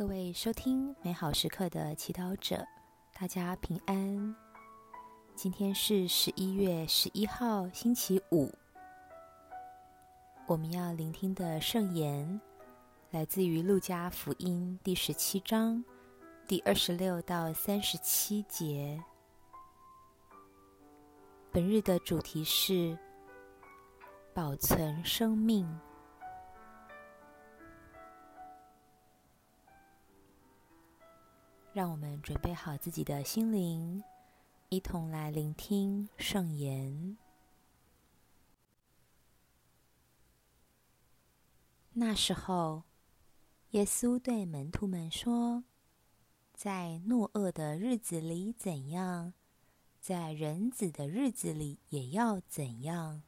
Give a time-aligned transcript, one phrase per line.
[0.00, 2.66] 各位收听美好时刻的祈祷者，
[3.12, 4.34] 大家平安。
[5.34, 8.50] 今天是十一月十一号，星期五。
[10.46, 12.40] 我们要聆听的圣言
[13.10, 15.84] 来自于路加福音第十七章
[16.48, 18.98] 第二十六到三十七节。
[21.52, 22.96] 本日的主题是
[24.32, 25.68] 保存生命。
[31.72, 34.02] 让我们准备好自己的心灵，
[34.70, 37.16] 一同来聆听圣言。
[41.92, 42.82] 那时候，
[43.70, 45.62] 耶稣对门徒们说
[46.52, 49.32] ：“在诺厄的日子里怎样，
[50.00, 53.22] 在人子的日子里也要怎样。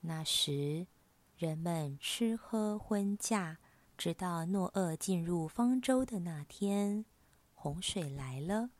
[0.00, 0.88] 那时，
[1.36, 3.58] 人们吃喝婚嫁。”
[4.00, 7.04] 直到诺厄进入方舟的那天，
[7.52, 8.70] 洪水来了，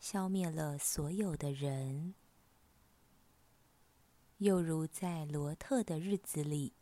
[0.00, 2.14] 消灭了所有的人。
[4.38, 6.72] 又如在罗特的日子里，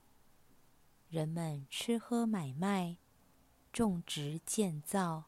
[1.08, 2.98] 人们吃喝买卖、
[3.72, 5.24] 种植建造。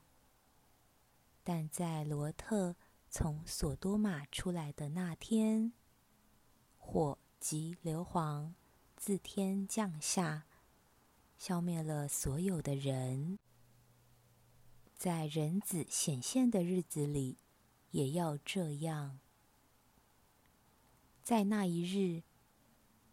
[1.42, 2.76] 但在罗特
[3.10, 5.72] 从索多玛出来的那天，
[6.78, 8.52] 火及硫磺
[8.96, 10.46] 自天降下。
[11.36, 13.38] 消灭了所有的人，
[14.94, 17.38] 在人子显现的日子里，
[17.90, 19.18] 也要这样。
[21.22, 22.22] 在那一日，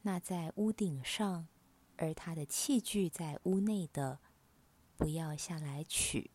[0.03, 1.47] 那在屋顶上，
[1.97, 4.19] 而他的器具在屋内的，
[4.95, 6.29] 不要下来取；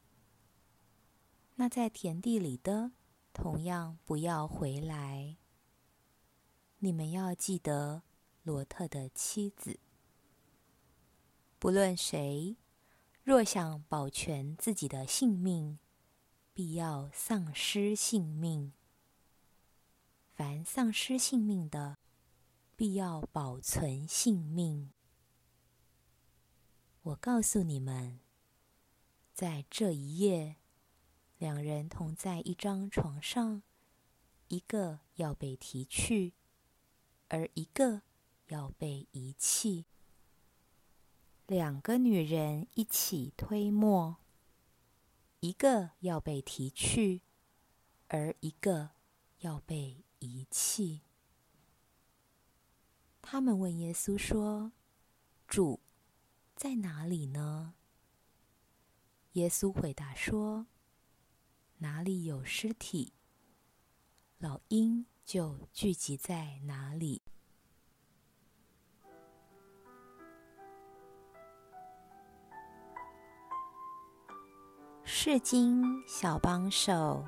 [1.55, 2.93] 那在田地里的，
[3.33, 5.37] 同样不要回来。
[6.79, 8.03] 你们要记得
[8.43, 9.81] 罗特的妻子。
[11.67, 12.55] 不论谁，
[13.25, 15.81] 若想保全自己的性命，
[16.55, 18.71] 必要丧失性命；
[20.33, 21.99] 凡丧失性命的，
[22.77, 24.93] 必要保存性命。
[27.03, 28.21] 我告诉你们，
[29.35, 30.59] 在这一夜，
[31.37, 33.65] 两人同在一张床上，
[34.47, 36.35] 一个要被提去，
[37.27, 38.03] 而一个
[38.47, 39.87] 要被遗弃。
[41.47, 44.17] 两个女人一起推磨，
[45.39, 47.23] 一个要被提去，
[48.09, 48.91] 而一个
[49.39, 51.03] 要被遗弃。
[53.23, 54.73] 他们问耶稣说
[55.47, 55.79] ：“主
[56.57, 57.75] 在哪里呢？”
[59.35, 60.67] 耶稣回答说
[61.79, 63.13] ：“哪里有尸体，
[64.39, 67.23] 老鹰就聚集在哪里。”
[75.29, 77.27] 世经小帮手，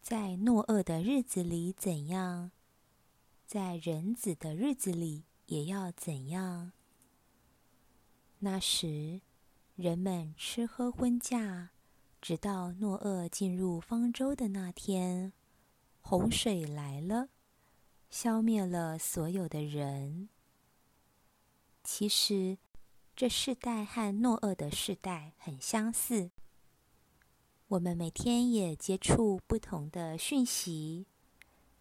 [0.00, 2.52] 在诺厄的日子里怎样，
[3.44, 6.70] 在人子的日子里也要怎样。
[8.38, 9.20] 那时，
[9.74, 11.70] 人们吃喝婚嫁，
[12.20, 15.32] 直到诺厄进入方舟的那天，
[16.00, 17.30] 洪水来了。
[18.12, 20.28] 消灭了所有的人。
[21.82, 22.58] 其实，
[23.16, 26.30] 这世代和诺厄的世代很相似。
[27.68, 31.06] 我们每天也接触不同的讯息，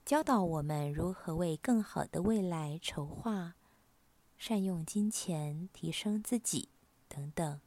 [0.06, 3.56] 教导我们如何为更好的未来筹划，
[4.38, 6.70] 善用金钱提升自己
[7.10, 7.60] 等等。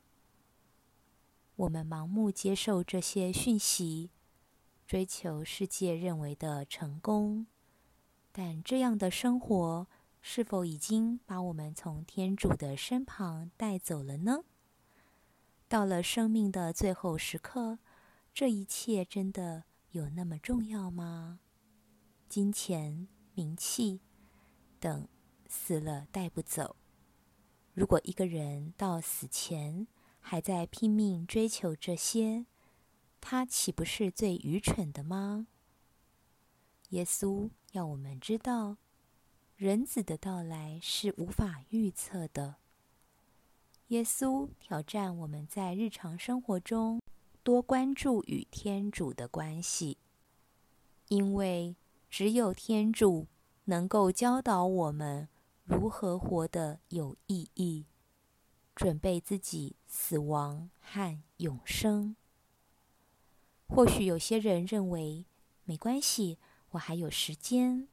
[1.56, 4.08] 我们盲目接受这些讯息，
[4.86, 7.46] 追求世界认为的成功。
[8.36, 9.86] 但这样的生活
[10.20, 14.40] 是否已经把我们从天主的身旁带走了呢？
[15.68, 17.78] 到了生命的最后时刻，
[18.32, 21.38] 这一切真的有那么重要吗？
[22.28, 24.00] 金钱、名气
[24.80, 25.06] 等
[25.46, 26.74] 死了带不走。
[27.72, 29.86] 如果一个人到死前
[30.18, 32.46] 还在拼命追求这些，
[33.20, 35.46] 他岂不是最愚蠢的吗？
[36.94, 37.50] 耶稣。
[37.72, 38.76] 要我们知道，
[39.56, 42.54] 人子的到来是无法预测的。
[43.88, 47.02] 耶稣挑战我们在日常生活中
[47.42, 49.98] 多关注与天主的关系，
[51.08, 51.74] 因为
[52.08, 53.26] 只有天主
[53.64, 55.28] 能够教导我们
[55.64, 57.86] 如何活得有意义，
[58.76, 62.14] 准备自己死亡和永生。
[63.66, 65.26] 或许有些人认为
[65.64, 66.38] 没关系。
[66.74, 67.88] 我还有时间，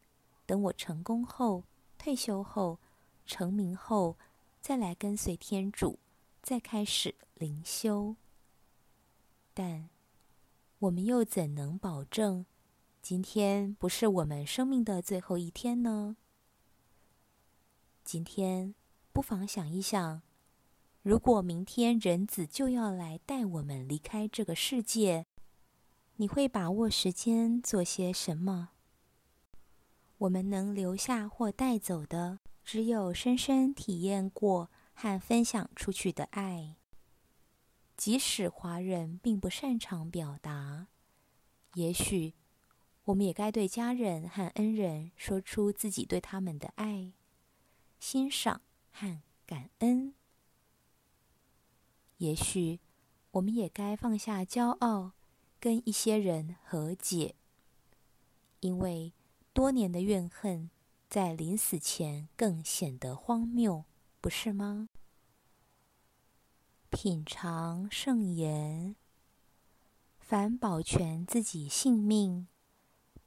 [0.45, 1.65] 等我成功后、
[1.99, 2.79] 退休后、
[3.25, 4.17] 成名后，
[4.59, 5.99] 再来跟随天主，
[6.41, 8.15] 再开始灵修。
[9.53, 9.89] 但
[10.79, 12.45] 我们又怎能保证
[13.03, 16.17] 今天不是我们生命的最后一天呢？
[18.03, 18.73] 今天
[19.13, 20.23] 不妨想一想，
[21.03, 25.27] 如果明天人子就要来带我们离开这个世界，
[26.21, 28.69] 你会把握时间做些什么？
[30.19, 36.75] 我们能留下或带走的，只有深深体验过和分享出去的爱。
[37.97, 40.89] 即使华人并不擅长表达，
[41.73, 42.35] 也许
[43.05, 47.13] 我们也该对家人和恩人说出自己对他们的爱、
[47.99, 50.13] 欣赏和感恩。
[52.17, 52.79] 也许
[53.31, 55.13] 我们也该放下骄傲，
[55.61, 57.35] 跟一些人和解，
[58.61, 59.13] 因为
[59.53, 60.71] 多年的怨恨
[61.07, 63.85] 在临死前更显得荒谬，
[64.19, 64.89] 不是吗？
[66.89, 68.95] 品尝圣言。
[70.19, 72.47] 凡保全自己性命，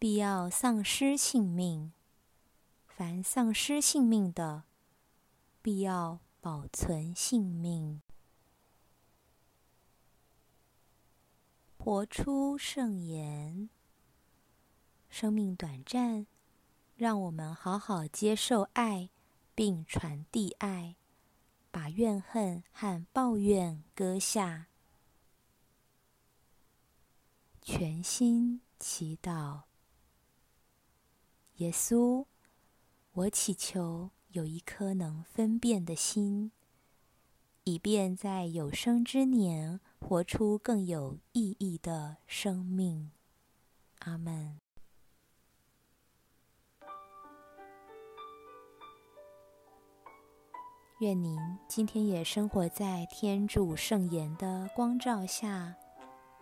[0.00, 1.92] 必要丧失性命；
[2.88, 4.64] 凡丧失性命的，
[5.62, 8.02] 必要保存性命。
[11.84, 13.68] 活出圣言。
[15.10, 16.26] 生命短暂，
[16.96, 19.10] 让我们好好接受爱，
[19.54, 20.96] 并传递爱。
[21.70, 24.68] 把怨恨和抱怨搁下，
[27.60, 29.64] 全心祈祷。
[31.56, 32.24] 耶稣，
[33.12, 36.50] 我祈求有一颗能分辨的心，
[37.64, 43.10] 以便在有生之年活出更有意义的生命。
[44.00, 44.60] 阿门。
[51.00, 55.74] 愿您今天也生活在天主圣言的光照下。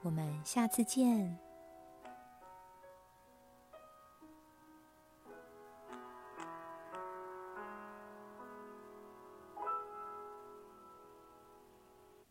[0.03, 1.52] 我们下次见。